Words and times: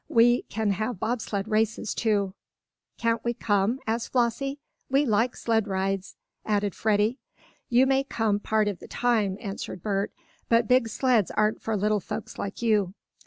"We 0.09 0.41
can 0.49 0.71
have 0.71 0.99
bob 0.99 1.21
sled 1.21 1.47
races, 1.47 1.93
too." 1.93 2.33
"Can't 2.97 3.23
we 3.23 3.35
come?" 3.35 3.77
asked 3.85 4.11
Flossie. 4.11 4.57
"We 4.89 5.05
like 5.05 5.35
sled 5.35 5.67
rides," 5.67 6.15
added 6.43 6.73
Freddie. 6.73 7.19
"You 7.69 7.85
may 7.85 8.03
come 8.03 8.39
part 8.39 8.67
of 8.67 8.79
the 8.79 8.87
time," 8.87 9.37
answered 9.39 9.83
Bert. 9.83 10.11
"But 10.49 10.67
big 10.67 10.89
sleds 10.89 11.29
aren't 11.29 11.61
for 11.61 11.77
little 11.77 11.99
folks 11.99 12.39
like 12.39 12.63
you." 12.63 12.95